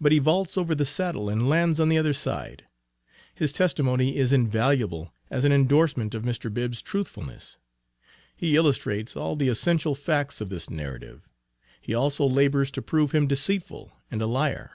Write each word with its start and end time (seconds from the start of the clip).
But 0.00 0.12
he 0.12 0.18
vaults 0.18 0.56
over 0.56 0.74
the 0.74 0.86
saddle 0.86 1.28
and 1.28 1.46
lands 1.46 1.78
on 1.78 1.90
the 1.90 1.98
other 1.98 2.14
side. 2.14 2.64
His 3.34 3.52
testimony 3.52 4.16
is 4.16 4.32
invaluable 4.32 5.12
as 5.28 5.44
an 5.44 5.52
endorsement 5.52 6.14
of 6.14 6.22
Mr. 6.22 6.50
Bibb's 6.50 6.80
truthfulness. 6.80 7.58
He 8.34 8.56
illustrates 8.56 9.14
all 9.14 9.36
the 9.36 9.48
essential 9.50 9.94
facts 9.94 10.40
of 10.40 10.48
this 10.48 10.70
narrative. 10.70 11.28
He 11.82 11.92
also 11.94 12.26
labors 12.26 12.70
to 12.70 12.80
prove 12.80 13.12
him 13.12 13.26
deceitful 13.28 13.92
and 14.10 14.22
a 14.22 14.26
liar. 14.26 14.70